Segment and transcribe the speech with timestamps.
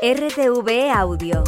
[0.00, 1.42] RTV Audio.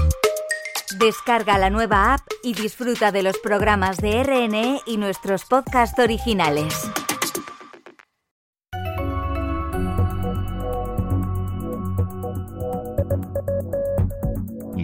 [0.98, 6.74] Descarga la nueva app y disfruta de los programas de RNE y nuestros podcasts originales.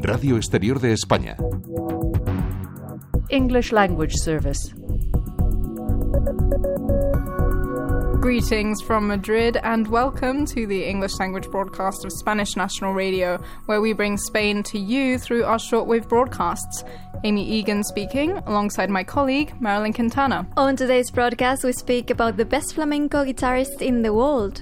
[0.00, 1.36] Radio Exterior de España.
[3.30, 4.72] English Language Service.
[8.27, 13.80] Greetings from Madrid and welcome to the English language broadcast of Spanish National Radio, where
[13.80, 16.83] we bring Spain to you through our shortwave broadcasts.
[17.23, 20.45] Amy Egan speaking, alongside my colleague Marilyn Quintana.
[20.56, 24.61] On today's broadcast, we speak about the best flamenco guitarist in the world.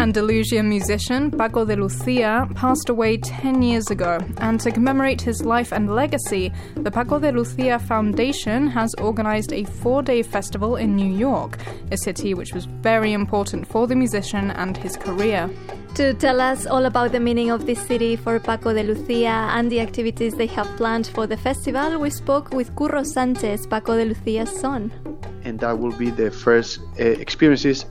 [0.00, 5.72] Andalusian musician Paco de Lucia passed away 10 years ago, and to commemorate his life
[5.72, 11.14] and legacy, the Paco de Lucia Foundation has organized a four day festival in New
[11.14, 11.58] York,
[11.92, 15.50] a city which was very important for the musician and his career.
[15.96, 19.70] To tell us all about the meaning of this city for Paco de Lucia and
[19.70, 24.06] the activities they have planned for the festival, we spoke with Curro Sanchez, Paco de
[24.06, 24.90] Lucia's son.
[25.44, 27.84] And that will be the first uh, experiences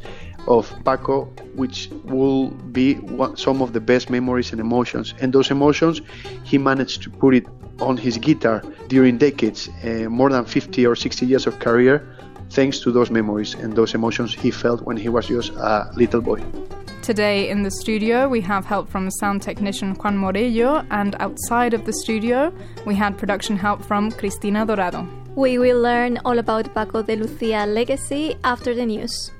[0.47, 5.13] of Paco, which will be one, some of the best memories and emotions.
[5.21, 6.01] And those emotions,
[6.43, 7.45] he managed to put it
[7.79, 12.15] on his guitar during decades, uh, more than 50 or 60 years of career,
[12.49, 16.21] thanks to those memories and those emotions he felt when he was just a little
[16.21, 16.43] boy.
[17.01, 21.85] Today in the studio, we have help from sound technician Juan Morello, and outside of
[21.85, 22.53] the studio,
[22.85, 25.07] we had production help from Cristina Dorado.
[25.35, 29.31] We will learn all about Paco de Lucia legacy after the news.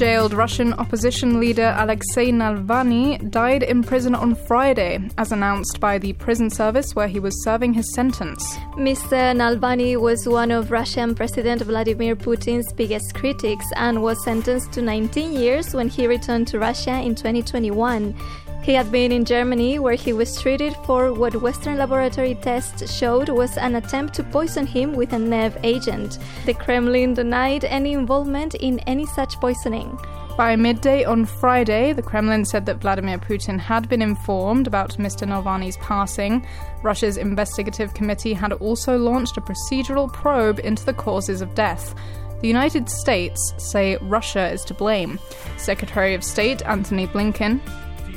[0.00, 6.14] Jailed Russian opposition leader Alexei Navalny died in prison on Friday, as announced by the
[6.14, 8.42] prison service where he was serving his sentence.
[8.78, 9.36] Mr.
[9.36, 15.34] Navalny was one of Russian President Vladimir Putin's biggest critics and was sentenced to 19
[15.34, 18.14] years when he returned to Russia in 2021.
[18.62, 23.30] He had been in Germany, where he was treated for what Western laboratory tests showed
[23.30, 26.18] was an attempt to poison him with a nerve agent.
[26.44, 29.98] The Kremlin denied any involvement in any such poisoning.
[30.36, 35.26] By midday on Friday, the Kremlin said that Vladimir Putin had been informed about Mr.
[35.26, 36.46] Navalny's passing.
[36.82, 41.94] Russia's investigative committee had also launched a procedural probe into the causes of death.
[42.40, 45.18] The United States say Russia is to blame.
[45.58, 47.60] Secretary of State Antony Blinken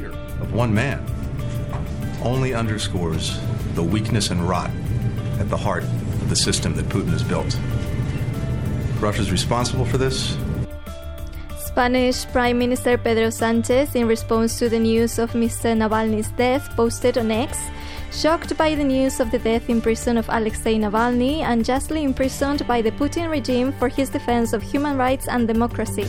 [0.01, 1.05] of one man
[2.23, 3.39] only underscores
[3.75, 4.71] the weakness and rot
[5.39, 7.57] at the heart of the system that Putin has built.
[8.99, 10.37] Russia is responsible for this.
[11.57, 15.75] Spanish Prime Minister Pedro Sanchez, in response to the news of Mr.
[15.75, 17.59] Navalny's death, posted on X
[18.11, 22.81] shocked by the news of the death in prison of Alexei Navalny, unjustly imprisoned by
[22.81, 26.05] the Putin regime for his defense of human rights and democracy.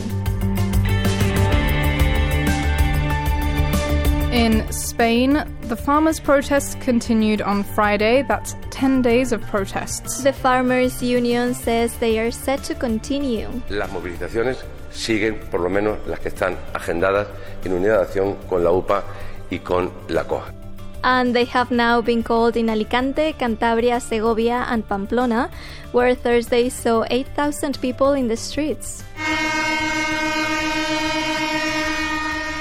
[4.35, 8.21] In Spain, the farmers' protests continued on Friday.
[8.27, 10.23] That's 10 days of protests.
[10.23, 13.47] The Farmers Union says they are set to continue.
[13.69, 14.57] Las movilizaciones
[14.91, 17.27] siguen, por lo menos las que están agendadas,
[17.63, 19.05] en unidad de acción con la UPA
[19.49, 20.53] y con la COAG.
[21.01, 25.49] And they have now been called in Alicante, Cantabria, Segovia, and Pamplona,
[25.93, 29.01] where Thursday saw 8,000 people in the streets.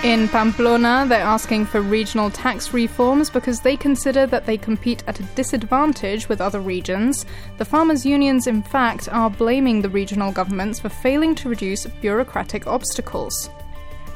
[0.04, 5.18] In Pamplona, they're asking for regional tax reforms because they consider that they compete at
[5.18, 7.24] a disadvantage with other regions.
[7.56, 12.66] The farmers' unions, in fact, are blaming the regional governments for failing to reduce bureaucratic
[12.66, 13.48] obstacles.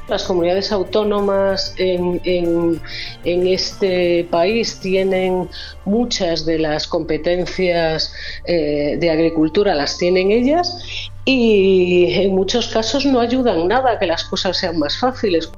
[0.07, 2.79] Las comunidades autónomas en, en,
[3.25, 5.49] en, este país tienen
[5.85, 8.13] muchas de las competencias
[8.45, 14.05] eh, de agricultura, las tienen ellas y en muchos casos no ayudan nada a que
[14.05, 15.49] las cosas sean más fáciles.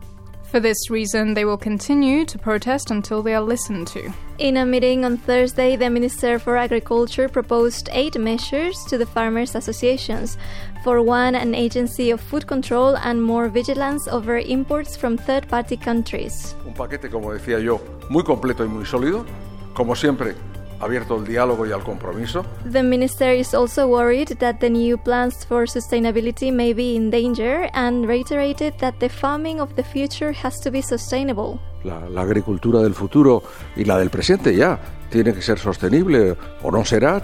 [0.52, 4.12] For this reason, they will continue to protest until they are listened to.
[4.38, 9.56] In a meeting on Thursday, the Minister for Agriculture proposed eight measures to the farmers'
[9.56, 10.38] associations.
[10.84, 15.78] For one, an agency of food control and more vigilance over imports from third party
[15.78, 16.54] countries.
[16.68, 19.26] Un paquete, como decía yo, muy completo y muy sólido.
[19.74, 20.36] Como siempre,
[20.82, 22.44] abierto al diálogo y al compromiso.
[22.72, 27.70] The minister is also worried that the new plans for sustainability may be in danger
[27.74, 31.60] and reiterated that the farming of the future has to be sustainable.
[31.84, 33.44] La, la agricultura del futuro
[33.76, 34.80] y la del presente ya
[35.10, 37.22] tiene que ser sostenible o no será.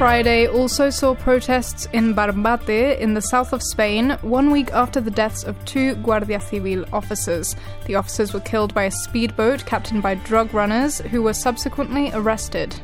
[0.00, 5.10] Friday also saw protests in Barbate in the south of Spain one week after the
[5.10, 7.54] deaths of two Guardia Civil officers.
[7.84, 12.80] The officers were killed by a speedboat captained by drug runners who were subsequently arrested.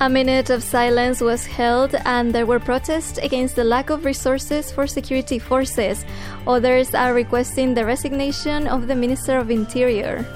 [0.00, 4.72] A minute of silence was held, and there were protests against the lack of resources
[4.72, 6.04] for security forces.
[6.48, 10.26] Others are requesting the resignation of the Minister of Interior.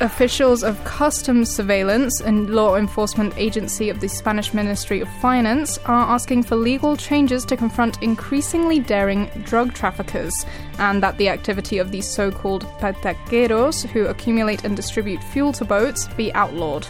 [0.00, 6.14] Officials of Customs Surveillance and law enforcement agency of the Spanish Ministry of Finance are
[6.14, 10.32] asking for legal changes to confront increasingly daring drug traffickers,
[10.78, 15.64] and that the activity of these so called petaqueros, who accumulate and distribute fuel to
[15.64, 16.86] boats, be outlawed.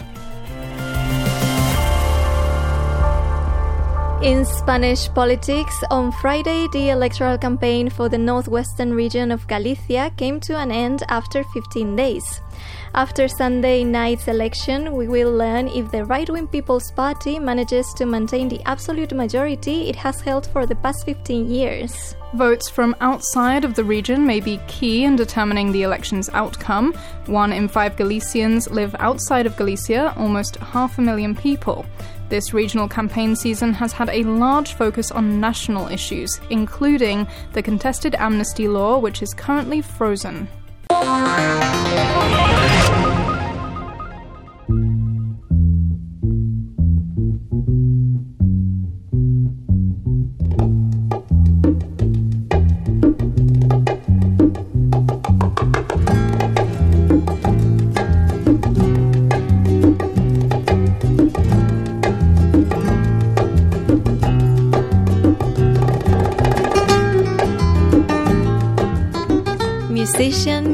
[4.20, 10.40] In Spanish politics, on Friday, the electoral campaign for the northwestern region of Galicia came
[10.40, 12.42] to an end after 15 days.
[12.96, 18.06] After Sunday night's election, we will learn if the right wing People's Party manages to
[18.06, 22.16] maintain the absolute majority it has held for the past 15 years.
[22.34, 26.92] Votes from outside of the region may be key in determining the election's outcome.
[27.26, 31.86] One in five Galicians live outside of Galicia, almost half a million people.
[32.28, 38.14] This regional campaign season has had a large focus on national issues, including the contested
[38.16, 40.46] amnesty law, which is currently frozen.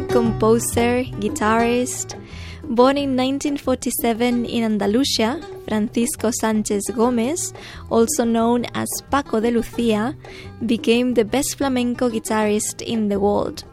[0.08, 2.14] Composer, guitarist.
[2.68, 7.52] Born in 1947 in Andalusia, Francisco Sanchez Gomez,
[7.90, 10.16] also known as Paco de Lucia,
[10.64, 13.64] became the best flamenco guitarist in the world.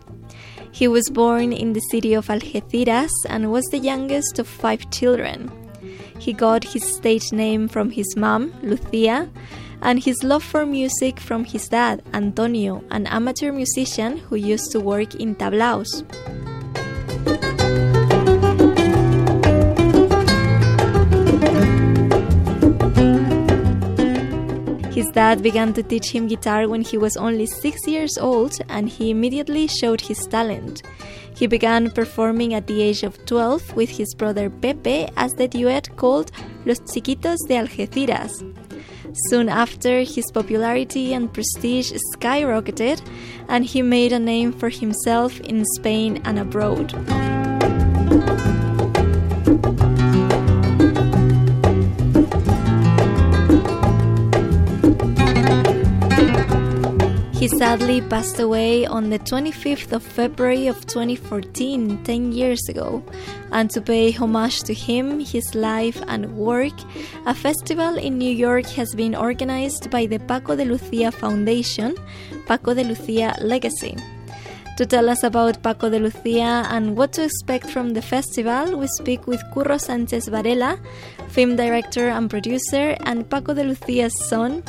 [0.71, 5.51] He was born in the city of Algeciras and was the youngest of five children.
[6.19, 9.29] He got his stage name from his mom, Lucia,
[9.81, 14.79] and his love for music from his dad, Antonio, an amateur musician who used to
[14.79, 16.03] work in tablaos.
[24.93, 28.87] His dad began to teach him guitar when he was only six years old, and
[28.87, 30.83] he immediately showed his talent.
[31.35, 35.95] He began performing at the age of 12 with his brother Pepe as the duet
[35.95, 36.31] called
[36.65, 38.43] Los Chiquitos de Algeciras.
[39.13, 43.01] Soon after, his popularity and prestige skyrocketed,
[43.47, 46.93] and he made a name for himself in Spain and abroad.
[57.41, 63.03] He sadly passed away on the 25th of February of 2014, 10 years ago.
[63.51, 66.75] And to pay homage to him, his life and work,
[67.25, 71.95] a festival in New York has been organized by the Paco de Lucia Foundation,
[72.45, 73.97] Paco de Lucia Legacy.
[74.77, 78.85] To tell us about Paco de Lucia and what to expect from the festival, we
[78.85, 80.79] speak with Curro Sanchez Varela,
[81.29, 84.61] film director and producer, and Paco de Lucia's son.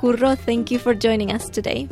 [0.00, 1.88] Curro, thank you for joining us today.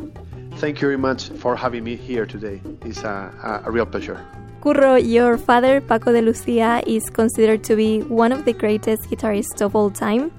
[0.59, 2.59] Thank you very much for having me here today.
[2.83, 4.19] It's a, a, a real pleasure.
[4.59, 9.61] Curro, your father, Paco de Lucia, is considered to be one of the greatest guitarists
[9.61, 10.33] of all time.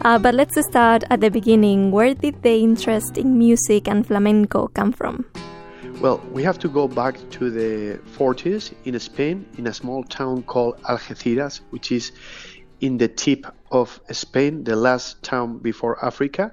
[0.00, 1.90] Uh, but let's start at the beginning.
[1.90, 5.26] Where did the interest in music and flamenco come from?
[6.00, 10.44] Well, we have to go back to the 40s in Spain, in a small town
[10.44, 12.12] called Algeciras, which is
[12.80, 16.52] in the tip of Spain, the last town before Africa.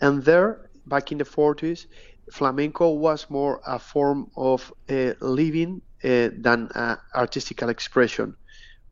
[0.00, 1.86] And there, back in the 40s,
[2.30, 8.36] flamenco was more a form of uh, living uh, than uh, artistical expression.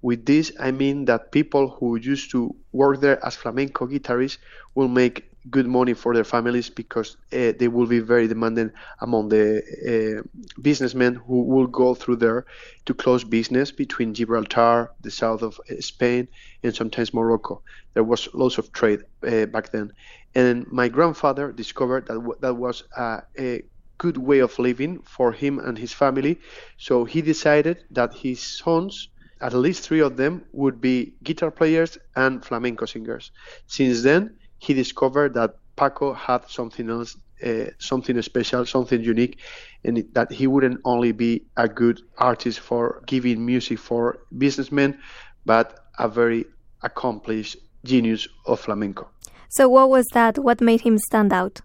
[0.02, 4.38] With this, I mean that people who used to work there as flamenco guitarists
[4.74, 9.28] will make good money for their families because uh, they will be very demanding among
[9.28, 10.22] the uh,
[10.60, 12.46] businessmen who will go through there
[12.86, 16.28] to close business between Gibraltar, the south of uh, Spain,
[16.62, 17.62] and sometimes Morocco.
[17.94, 19.92] There was lots of trade uh, back then.
[20.34, 23.62] And my grandfather discovered that w- that was a, a
[23.98, 26.38] good way of living for him and his family.
[26.78, 29.08] So he decided that his sons,
[29.40, 33.30] at least three of them, would be guitar players and flamenco singers.
[33.66, 39.38] Since then, he discovered that Paco had something else uh, something special, something unique,
[39.84, 44.98] and it, that he wouldn't only be a good artist for giving music for businessmen,
[45.44, 46.44] but a very
[46.82, 49.08] accomplished genius of flamenco.
[49.50, 50.38] So, what was that?
[50.38, 51.60] What made him stand out?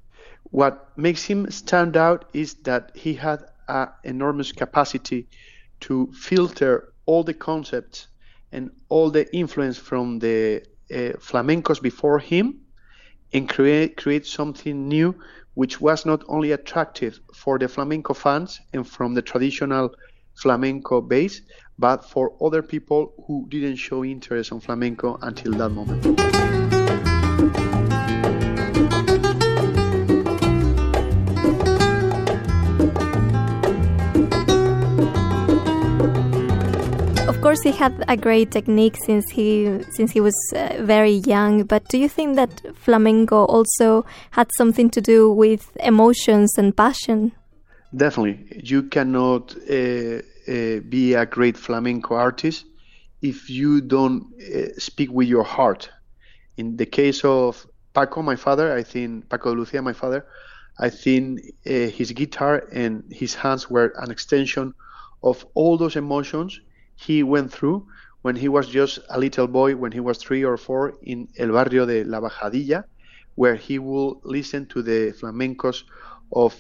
[0.52, 5.28] What makes him stand out is that he had an enormous capacity
[5.82, 8.08] to filter all the concepts
[8.52, 12.63] and all the influence from the uh, flamencos before him
[13.34, 15.16] and create create something new
[15.56, 19.94] which was not only attractive for the flamenco fans and from the traditional
[20.36, 21.42] flamenco base
[21.80, 26.63] but for other people who didn't show interest on flamenco until that moment.
[37.54, 41.64] Course, he had a great technique since he since he was uh, very young.
[41.66, 47.32] But do you think that flamenco also had something to do with emotions and passion?
[47.96, 52.66] Definitely, you cannot uh, uh, be a great flamenco artist
[53.22, 55.92] if you don't uh, speak with your heart.
[56.58, 60.26] In the case of Paco, my father, I think Paco Lucia, my father,
[60.80, 64.74] I think uh, his guitar and his hands were an extension
[65.22, 66.60] of all those emotions
[66.96, 67.88] he went through
[68.22, 71.52] when he was just a little boy, when he was three or four, in El
[71.52, 72.86] Barrio de La Bajadilla,
[73.36, 75.84] where he will listen to the flamencos
[76.32, 76.56] of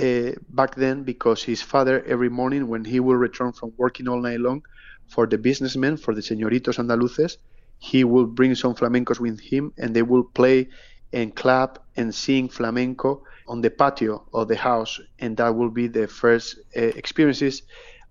[0.00, 4.20] uh, back then because his father, every morning when he will return from working all
[4.20, 4.62] night long
[5.08, 7.38] for the businessmen, for the señoritos andaluces,
[7.78, 10.68] he will bring some flamencos with him and they will play
[11.12, 15.00] and clap and sing flamenco on the patio of the house.
[15.18, 17.62] And that will be the first uh, experiences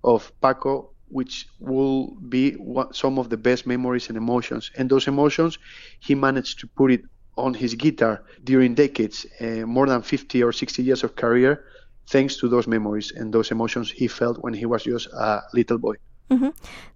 [0.04, 4.72] of Paco which will be what, some of the best memories and emotions.
[4.78, 5.58] And those emotions,
[6.00, 7.02] he managed to put it
[7.38, 11.66] on his guitar during decades, uh, more than 50 or 60 years of career,
[12.08, 15.78] thanks to those memories and those emotions he felt when he was just a little
[15.78, 15.96] boy.
[16.32, 16.50] Mm-hmm.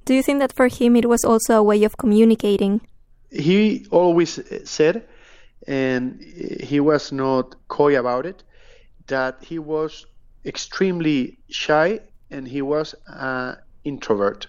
[0.05, 2.81] Do you think that for him it was also a way of communicating?
[3.29, 4.39] He always
[4.69, 5.07] said,
[5.67, 8.43] and he was not coy about it,
[9.07, 10.05] that he was
[10.45, 11.99] extremely shy
[12.29, 14.47] and he was uh, introvert.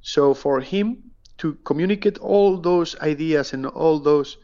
[0.00, 1.02] So for him
[1.38, 4.36] to communicate all those ideas and all those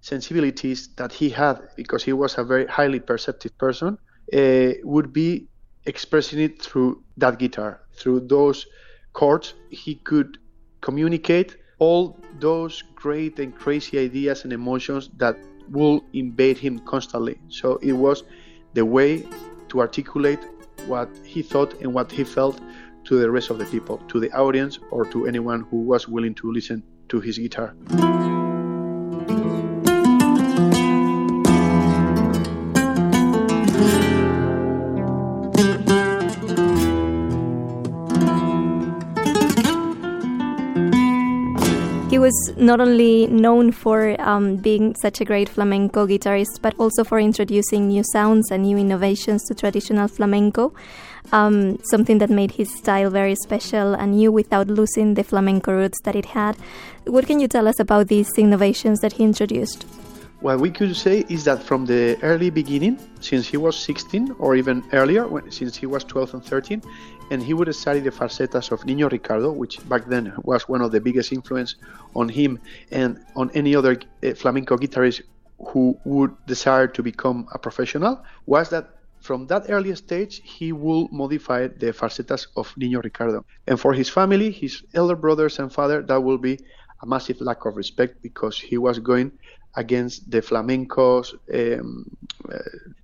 [0.00, 3.98] sensibilities that he had, because he was a very highly perceptive person,
[4.32, 5.48] uh, would be
[5.86, 8.66] expressing it through that guitar, through those
[9.12, 9.54] chords.
[9.70, 10.38] He could
[10.80, 15.36] communicate all those great and crazy ideas and emotions that
[15.70, 17.38] will invade him constantly.
[17.48, 18.24] So it was
[18.74, 19.26] the way
[19.68, 20.40] to articulate
[20.86, 22.60] what he thought and what he felt
[23.04, 26.34] to the rest of the people, to the audience, or to anyone who was willing
[26.34, 27.74] to listen to his guitar.
[42.24, 47.18] Was not only known for um, being such a great flamenco guitarist, but also for
[47.20, 50.72] introducing new sounds and new innovations to traditional flamenco
[51.32, 56.00] um, something that made his style very special and new without losing the flamenco roots
[56.04, 56.56] that it had.
[57.04, 59.86] What can you tell us about these innovations that he introduced?
[60.44, 64.56] What we could say is that from the early beginning, since he was 16 or
[64.56, 66.82] even earlier, when, since he was 12 and 13,
[67.30, 70.92] and he would study the falsetas of Nino Ricardo, which back then was one of
[70.92, 71.76] the biggest influence
[72.14, 72.58] on him
[72.90, 75.22] and on any other uh, flamenco guitarist
[75.68, 81.08] who would desire to become a professional, was that from that early stage, he will
[81.10, 83.46] modify the falsetas of Nino Ricardo.
[83.66, 86.58] And for his family, his elder brothers and father, that will be
[87.00, 89.32] a massive lack of respect because he was going
[89.76, 92.04] against the flamenco's um,
[92.52, 92.58] uh,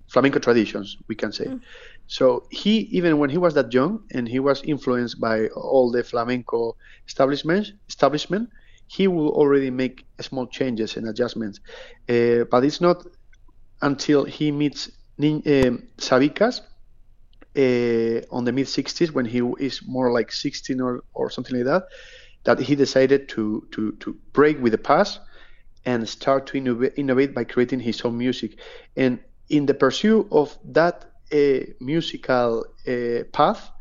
[0.07, 1.45] flamenco traditions, we can say.
[1.45, 1.61] Mm.
[2.07, 6.03] So he, even when he was that young and he was influenced by all the
[6.03, 6.75] flamenco
[7.07, 8.49] establishment, establishment,
[8.87, 11.61] he will already make small changes and adjustments.
[12.09, 13.05] Uh, but it's not
[13.81, 16.61] until he meets uh, Sabicas
[17.57, 21.65] uh, on the mid 60s when he is more like 16 or, or something like
[21.65, 21.83] that,
[22.43, 25.21] that he decided to, to, to break with the past
[25.85, 28.59] and start to innovate, innovate by creating his own music.
[28.95, 29.19] And
[29.49, 33.71] in the pursuit of that uh, musical uh, path,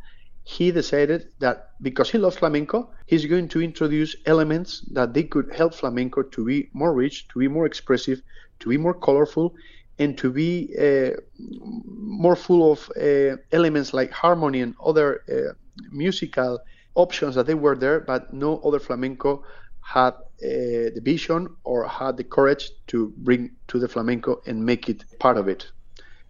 [0.44, 5.52] he decided that because he loves flamenco, he's going to introduce elements that they could
[5.54, 8.22] help flamenco to be more rich, to be more expressive,
[8.60, 9.54] to be more colorful,
[9.98, 15.52] and to be uh, more full of uh, elements like harmony and other uh,
[15.92, 16.58] musical
[16.94, 19.44] options that they were there, but no other flamenco
[19.80, 25.04] had the vision or had the courage to bring to the flamenco and make it
[25.18, 25.66] part of it.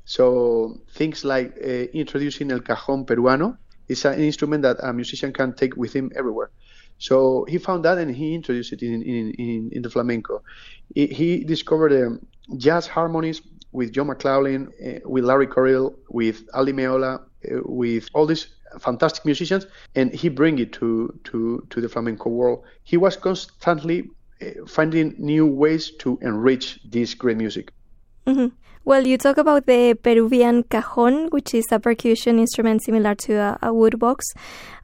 [0.05, 3.57] So things like uh, introducing el cajón peruano
[3.89, 6.51] is an instrument that a musician can take with him everywhere.
[6.99, 10.43] So he found that and he introduced it in, in, in, in the flamenco.
[10.95, 12.27] He, he discovered um,
[12.57, 13.41] jazz harmonies
[13.73, 18.49] with John McLaughlin, uh, with Larry Coryell, with Al Di Meola, uh, with all these
[18.79, 22.63] fantastic musicians, and he bring it to, to, to the flamenco world.
[22.85, 24.11] He was constantly
[24.43, 27.73] uh, finding new ways to enrich this great music.
[28.27, 28.55] Mm-hmm.
[28.85, 33.59] Well, you talk about the Peruvian cajon, which is a percussion instrument similar to a,
[33.63, 34.21] a woodbox.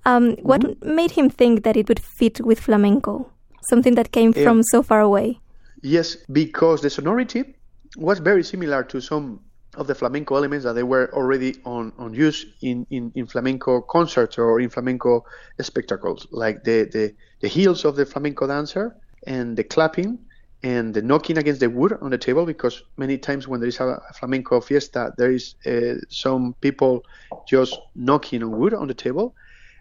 [0.04, 0.46] Um, mm-hmm.
[0.46, 3.30] What made him think that it would fit with flamenco?
[3.68, 5.40] Something that came from so far away.
[5.82, 7.55] Yes, because the sonority
[7.96, 9.40] was very similar to some
[9.76, 13.80] of the flamenco elements that they were already on, on use in, in, in flamenco
[13.82, 15.24] concerts or in flamenco
[15.60, 20.18] spectacles, like the, the, the heels of the flamenco dancer and the clapping
[20.62, 23.78] and the knocking against the wood on the table because many times when there is
[23.78, 27.04] a flamenco fiesta there is uh, some people
[27.46, 29.34] just knocking on wood on the table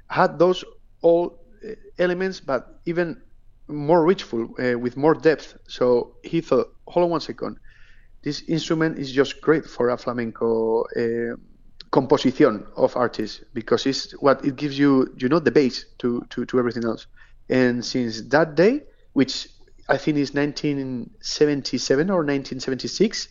[0.10, 0.66] had those
[1.02, 3.22] all uh, elements but even
[3.68, 5.58] more richful uh, with more depth.
[5.68, 7.58] So he thought hold on one second
[8.26, 11.36] this instrument is just great for a flamenco uh,
[11.92, 16.46] composition of artists because it's what it gives you you know the base to, to,
[16.46, 17.08] to everything else
[17.50, 18.82] and since that day
[19.14, 19.48] which
[19.88, 23.28] I think is 1977 or 1976.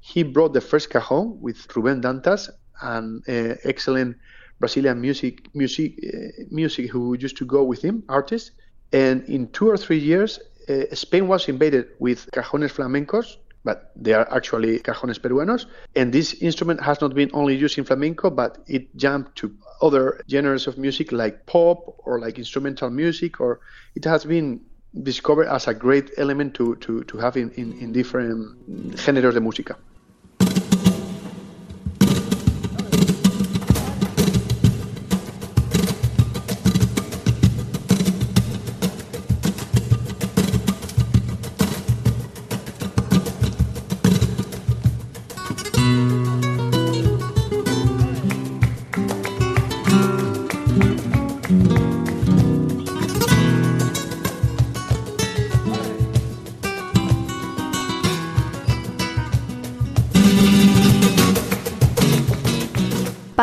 [0.00, 2.48] He brought the first cajon with Ruben Dantas,
[2.80, 4.16] an uh, excellent
[4.60, 8.52] Brazilian music music uh, music who used to go with him, artist.
[8.92, 10.38] And in two or three years,
[10.68, 13.36] uh, Spain was invaded with cajones flamencos,
[13.66, 15.66] but they are actually cajones peruanos.
[15.96, 20.20] And this instrument has not been only used in flamenco, but it jumped to other
[20.30, 23.60] genres of music like pop or like instrumental music, or
[23.96, 24.60] it has been
[25.02, 29.40] discovered as a great element to, to, to have in, in, in different géneros de
[29.40, 29.76] música.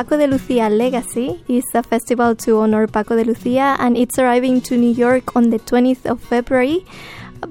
[0.04, 4.60] Paco de Lucia Legacy is a festival to honor Paco de Lucia and it's arriving
[4.60, 6.86] to New York on the 20th of February.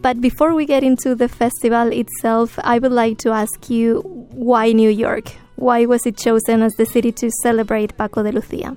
[0.02, 4.72] But before we get into the festival itself, I would like to ask you why
[4.72, 5.32] New York?
[5.56, 8.76] Why was it chosen as the city to celebrate Paco de Lucia?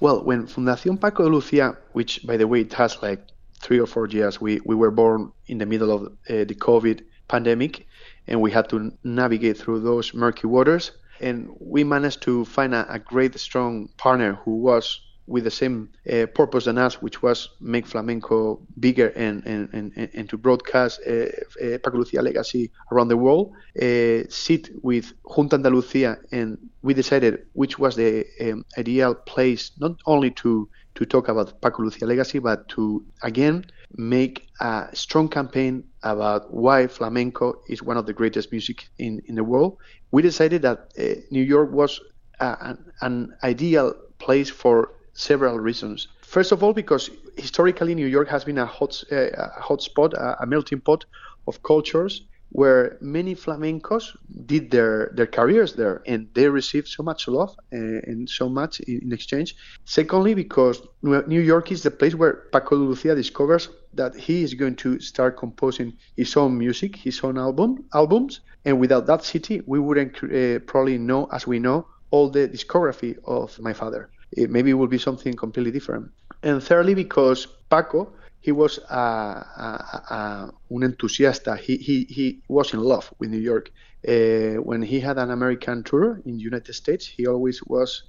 [0.00, 3.20] Well, when Fundación Paco de Lucia, which by the way it has like
[3.60, 7.02] three or four years, we, we were born in the middle of uh, the COVID
[7.28, 7.86] pandemic
[8.26, 12.90] and we had to navigate through those murky waters and we managed to find a,
[12.92, 17.48] a great, strong partner who was with the same uh, purpose than us, which was
[17.60, 23.08] make flamenco bigger and and, and, and to broadcast uh, uh, Paco Lucia legacy around
[23.08, 23.52] the world.
[23.80, 29.92] Uh, sit with Junta Andalucía, and we decided which was the um, ideal place not
[30.06, 33.64] only to to talk about Paco Lucia legacy, but to again
[33.96, 39.34] make a strong campaign about why flamenco is one of the greatest music in, in
[39.34, 39.76] the world.
[40.10, 42.00] We decided that uh, New York was
[42.40, 46.08] an, an ideal place for several reasons.
[46.22, 50.14] First of all, because historically New York has been a hot, uh, a hot spot,
[50.14, 51.04] a, a melting pot
[51.46, 57.28] of cultures where many flamencos did their, their careers there and they received so much
[57.28, 59.54] love uh, and so much in, in, exchange.
[59.84, 64.54] Secondly, because New York is the place where Paco de Lucia discovers that he is
[64.54, 69.62] going to start composing his own music, his own album albums, and without that city,
[69.66, 74.10] we wouldn't uh, probably know, as we know, all the discography of my father.
[74.32, 76.10] It, maybe it would be something completely different.
[76.42, 81.58] And thirdly, because Paco he was a, a, un entusiasta.
[81.58, 83.70] He, he, he was in love with New York.
[84.06, 88.04] Uh, when he had an American tour in the United States, he always was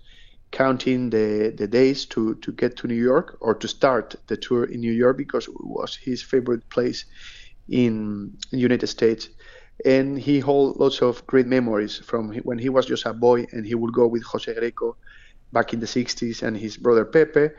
[0.51, 4.65] counting the, the days to, to get to New York or to start the tour
[4.65, 7.05] in New York because it was his favorite place
[7.69, 9.29] in the United States.
[9.83, 13.65] And he holds lots of great memories from when he was just a boy and
[13.65, 14.95] he would go with Jose Greco
[15.51, 17.49] back in the 60s and his brother Pepe,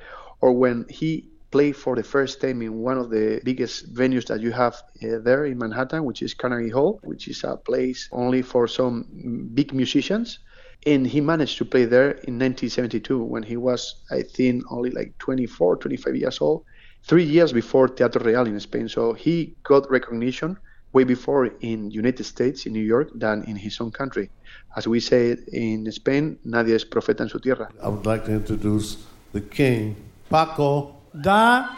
[0.40, 4.40] or when he play for the first time in one of the biggest venues that
[4.40, 8.42] you have uh, there in Manhattan, which is Carnegie Hall, which is a place only
[8.42, 9.06] for some
[9.54, 10.38] big musicians.
[10.84, 15.16] And he managed to play there in 1972 when he was, I think, only like
[15.18, 16.64] 24, 25 years old,
[17.04, 18.88] three years before Teatro Real in Spain.
[18.88, 20.58] So he got recognition
[20.92, 24.30] way before in United States, in New York, than in his own country.
[24.76, 27.68] As we say in Spain, nadie es profeta en su tierra.
[27.82, 28.96] I would like to introduce
[29.32, 29.96] the king,
[30.28, 31.68] Paco da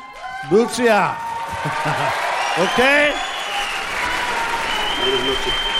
[0.51, 1.17] Lucia.
[2.59, 3.13] okay?
[5.01, 5.74] For those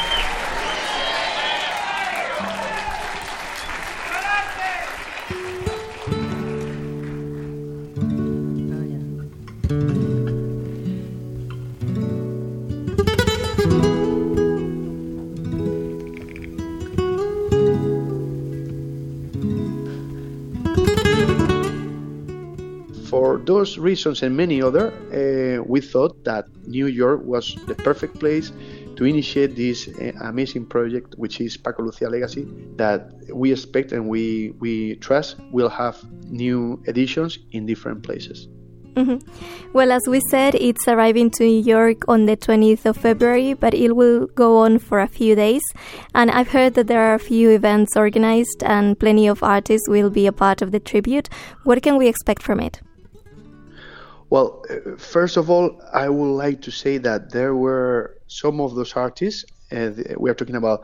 [23.85, 28.51] reasons and many other, uh, we thought that New York was the perfect place
[28.97, 34.09] to initiate this uh, amazing project, which is Paco Lucia Legacy, that we expect and
[34.09, 38.49] we, we trust will have new editions in different places.
[38.97, 39.21] Mhm.
[39.73, 43.75] Well, as we said, it's arriving to New York on the 20th of February, but
[43.75, 45.63] it will go on for a few days.
[46.15, 50.11] And I've heard that there are a few events organized and plenty of artists will
[50.11, 51.29] be a part of the tribute.
[51.65, 52.81] What can we expect from it?
[54.35, 54.65] Well,
[54.99, 59.45] first of all, I would like to say that there were some of those artists,
[59.71, 60.83] uh, we are talking about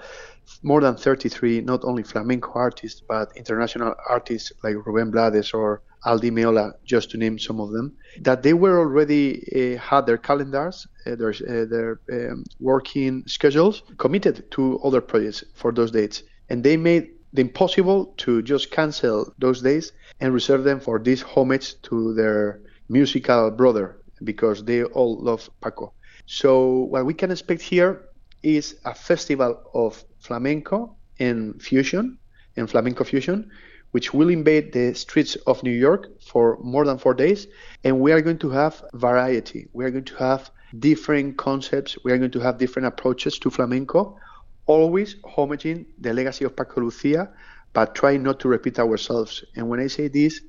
[0.62, 6.20] more than 33, not only flamenco artists, but international artists like Rubén Blades or Al
[6.20, 10.18] Di Meola, just to name some of them, that they were already uh, had their
[10.18, 16.22] calendars, uh, their, uh, their um, working schedules committed to other projects for those dates.
[16.50, 21.22] And they made the impossible to just cancel those days and reserve them for this
[21.22, 22.60] homage to their
[22.90, 25.94] musical brother because they all love Paco.
[26.26, 28.02] So what we can expect here
[28.42, 32.18] is a festival of flamenco and fusion
[32.56, 33.50] and flamenco fusion
[33.92, 37.46] which will invade the streets of New York for more than 4 days
[37.84, 39.68] and we are going to have variety.
[39.72, 43.50] We are going to have different concepts, we are going to have different approaches to
[43.50, 44.18] flamenco,
[44.66, 47.30] always homaging the legacy of Paco Lucia
[47.72, 49.44] but trying not to repeat ourselves.
[49.56, 50.40] And when I say this,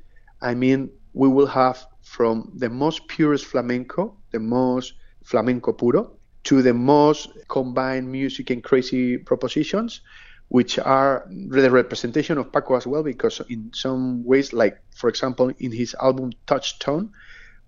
[0.42, 6.12] I mean we will have from the most purest flamenco, the most flamenco puro,
[6.44, 10.02] to the most combined music and crazy propositions,
[10.48, 15.52] which are the representation of Paco as well, because in some ways, like for example,
[15.60, 17.12] in his album Touchstone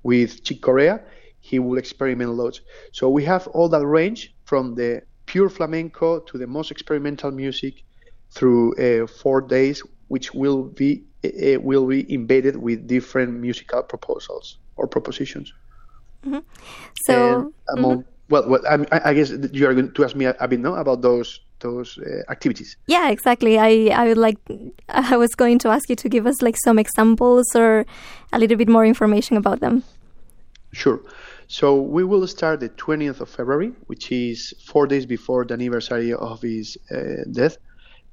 [0.03, 1.01] with Chick Corea,
[1.39, 2.61] he will experiment loads.
[2.91, 7.83] So we have all that range from the pure flamenco to the most experimental music
[8.31, 9.83] through uh, four days,
[10.13, 10.91] which will be
[11.25, 14.45] uh, will be embedded with different musical proposals
[14.77, 15.47] or propositions.
[17.05, 20.35] So, And among, well, well I, I guess you are going to ask me a,
[20.39, 21.29] a bit no about those
[21.65, 22.69] those uh, activities.
[22.95, 23.53] yeah, exactly.
[23.57, 23.71] I,
[24.01, 24.37] I would like,
[25.13, 27.85] I was going to ask you to give us like some examples or
[28.35, 29.83] a little bit more information about them.
[30.73, 30.99] Sure.
[31.47, 36.13] So we will start the 20th of February, which is four days before the anniversary
[36.13, 37.57] of his uh, death.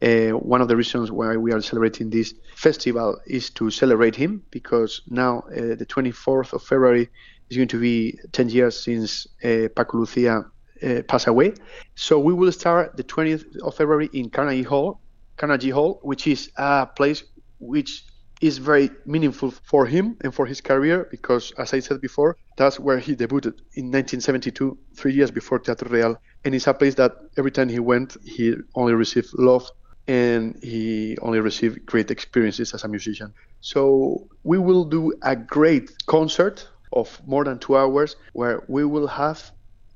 [0.03, 4.43] Uh, one of the reasons why we are celebrating this festival is to celebrate him
[4.51, 7.09] because now uh, the 24th of February
[7.51, 10.45] is going to be 10 years since uh, Paco Lucia
[10.83, 11.53] uh, passed away.
[11.97, 15.01] So we will start the 20th of February in Carnegie Hall,
[15.37, 17.23] Carnegie Hall, which is a place
[17.59, 18.05] which
[18.41, 22.81] is very meaningful for him and for his career because, as I said before, that's
[22.81, 26.17] where he debuted in 1972, three years before Teatro Real.
[26.45, 29.71] And it's a place that every time he went, he only received love
[30.11, 33.33] and he only received great experiences as a musician.
[33.61, 39.07] So we will do a great concert of more than two hours where we will
[39.07, 39.38] have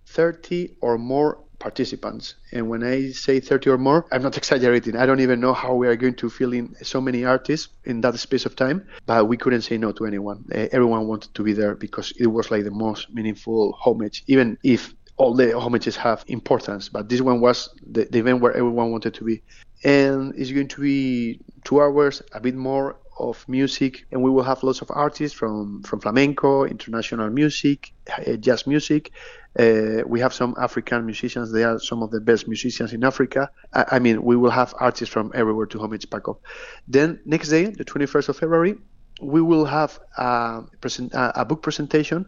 [0.07, 2.37] 30 or more participants.
[2.53, 4.95] And when I say 30 or more, I'm not exaggerating.
[4.97, 8.01] I don't even know how we are going to fill in so many artists in
[8.03, 10.45] that space of time, but we couldn't say no to anyone.
[10.55, 14.59] Uh, everyone wanted to be there because it was like the most meaningful homage, even
[14.63, 18.91] if all the homages have importance, but this one was the, the event where everyone
[18.91, 19.43] wanted to be.
[19.85, 24.43] And it's going to be two hours, a bit more of music, and we will
[24.43, 29.13] have lots of artists from, from flamenco, international music, uh, jazz music.
[29.57, 31.53] Uh, we have some African musicians.
[31.53, 33.51] They are some of the best musicians in Africa.
[33.73, 36.41] I, I mean, we will have artists from everywhere to homage Paco.
[36.89, 38.75] Then next day, the 21st of February,
[39.23, 42.27] we will have a, present, a, a book presentation,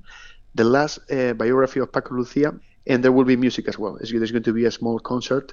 [0.55, 2.55] the last uh, biography of Paco Lucia,
[2.87, 3.99] and there will be music as well.
[4.01, 5.53] There's going to be a small concert.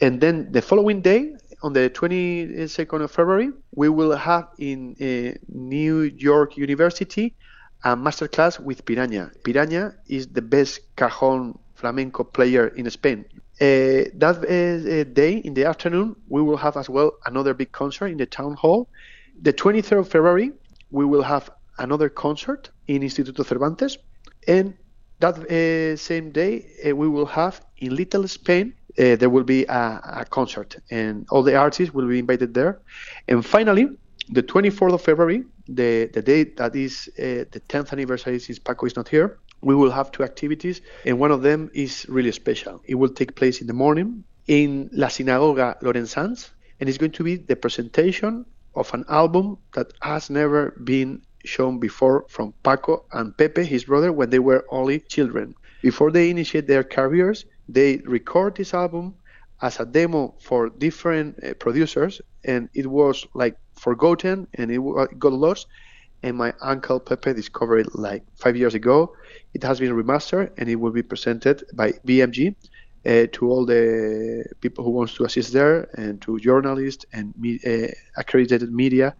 [0.00, 5.36] And then the following day, on the 22nd of February, we will have in uh,
[5.48, 7.34] New York University
[7.84, 9.30] a masterclass with Piranha.
[9.44, 13.24] Piranha is the best cajon flamenco player in Spain.
[13.60, 18.06] Uh, that uh, day in the afternoon, we will have as well another big concert
[18.06, 18.88] in the town hall.
[19.42, 20.52] The 23rd of February,
[20.90, 23.98] we will have another concert in Instituto Cervantes.
[24.46, 24.74] And
[25.20, 29.64] That uh, same day, uh, we will have in Little Spain, uh, there will be
[29.64, 32.80] a, a, concert, and all the artists will be invited there.
[33.28, 33.88] And finally,
[34.30, 38.86] the 24th of February, the, the day that is uh, the 10th anniversary since Paco
[38.86, 42.80] is not here, we will have two activities, and one of them is really special.
[42.86, 47.24] It will take place in the morning in La Sinagoga Lorenzans, and it's going to
[47.24, 53.36] be the presentation of an album that has never been shown before from Paco and
[53.36, 55.54] Pepe, his brother, when they were only children.
[55.82, 59.14] Before they initiate their careers, they record this album
[59.62, 64.80] as a demo for different uh, producers, and it was like forgotten and it,
[65.18, 65.66] got lost.
[66.22, 69.14] And my uncle Pepe discovered it like five years ago.
[69.54, 72.54] It has been remastered and it will be presented by BMG
[73.06, 77.58] uh, to all the people who wants to assist there and to journalists and me,
[77.66, 79.16] uh, accredited media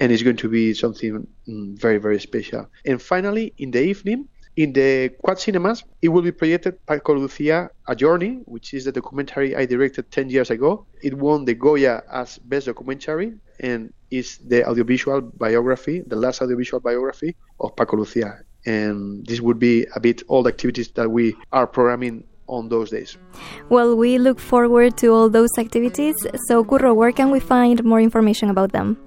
[0.00, 4.28] and it's going to be something mm, very very special and finally in the evening
[4.56, 8.92] in the Quad Cinemas, it will be projected Paco Lucia, A Journey, which is the
[8.92, 10.86] documentary I directed 10 years ago.
[11.02, 16.80] It won the Goya as Best Documentary and is the audiovisual biography, the last audiovisual
[16.80, 18.40] biography of Paco Lucia.
[18.66, 22.90] And this would be a bit all the activities that we are programming on those
[22.90, 23.16] days.
[23.68, 26.16] Well, we look forward to all those activities.
[26.48, 28.98] So, Curro, where can we find more information about them?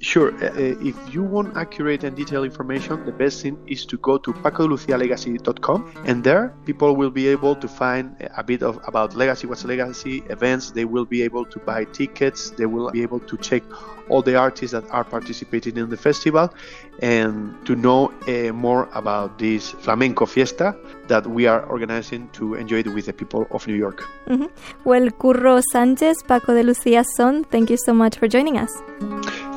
[0.00, 0.32] Sure.
[0.42, 4.18] Uh, uh, if you want accurate and detailed information, the best thing is to go
[4.18, 9.46] to pacolucialegacy.com, and there people will be able to find a bit of about Legacy
[9.46, 10.70] What's Legacy events.
[10.70, 12.50] They will be able to buy tickets.
[12.50, 13.62] They will be able to check
[14.08, 16.52] all the artists that are participating in the festival
[17.00, 22.78] and to know uh, more about this flamenco fiesta that we are organizing to enjoy
[22.78, 24.04] it with the people of New York.
[24.26, 24.46] Mm-hmm.
[24.84, 28.70] Well, Curro Sanchez, Paco de Lucia Son, thank you so much for joining us.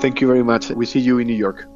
[0.02, 0.70] Thank you very much.
[0.70, 1.68] We see you in New York.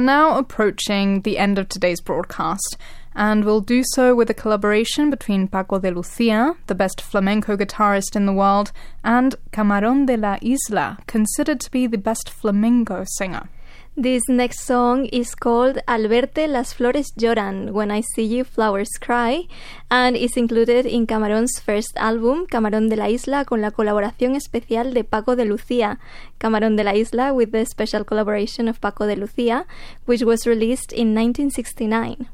[0.00, 2.78] Are now approaching the end of today's broadcast,
[3.14, 8.16] and we'll do so with a collaboration between Paco de Lucia, the best flamenco guitarist
[8.16, 8.72] in the world,
[9.04, 13.50] and Camarón de la Isla, considered to be the best flamenco singer.
[13.96, 18.88] This next song is called Al verte las flores lloran, When I See You Flowers
[19.00, 19.48] Cry,
[19.90, 24.94] and is included in Camarón's first album, Camarón de la Isla, con la colaboración especial
[24.94, 25.98] de Paco de Lucía,
[26.38, 29.66] Camarón de la Isla with the special collaboration of Paco de Lucía,
[30.06, 32.28] which was released in 1969.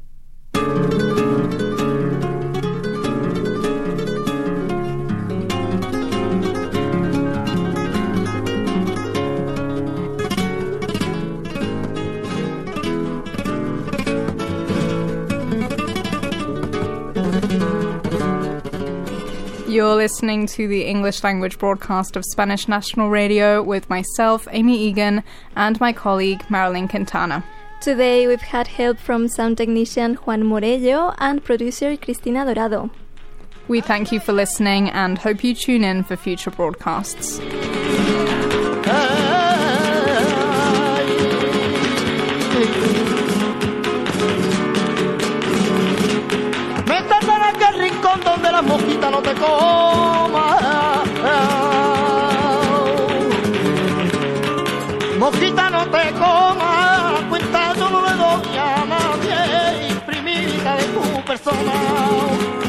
[19.77, 25.23] You're listening to the English language broadcast of Spanish National Radio with myself, Amy Egan,
[25.55, 27.43] and my colleague, Marilyn Quintana.
[27.79, 32.89] Today we've had help from sound technician Juan Morello and producer Cristina Dorado.
[33.67, 37.39] We thank you for listening and hope you tune in for future broadcasts.
[48.57, 50.57] からも来たのでこま
[55.19, 59.95] Mosquita no te coma, Mosquita no te coma, la cuenta solo de dos a nadie,
[60.05, 62.66] primita de tu persona.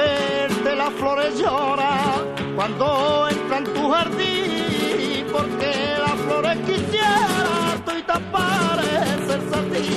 [0.00, 1.92] Verte las flores llora
[2.56, 5.70] cuando entra en tu jardín, porque
[6.06, 9.88] las flores quisiera tú y te a ti.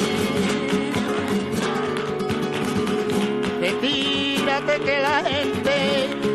[3.62, 5.76] Retírate que la gente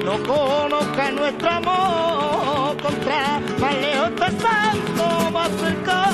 [0.05, 6.08] no conozca nuestro amor, contra más lejos te santo, más cerca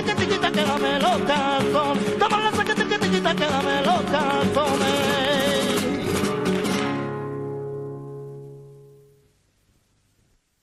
[0.00, 1.20] que te quita que dame los.
[2.18, 4.91] Toma la saca que te quita que dame los.